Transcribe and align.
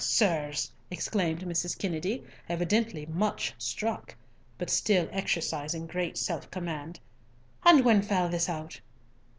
"Hech, 0.01 0.07
sirs!" 0.07 0.71
exclaimed 0.89 1.41
Mrs. 1.43 1.77
Kennedy, 1.77 2.23
evidently 2.49 3.05
much 3.05 3.53
struck, 3.59 4.15
but 4.57 4.71
still 4.71 5.07
exercising 5.11 5.85
great 5.85 6.17
self 6.17 6.49
command. 6.49 6.99
"And 7.63 7.85
when 7.85 8.01
fell 8.01 8.27
this 8.27 8.49
out?" 8.49 8.79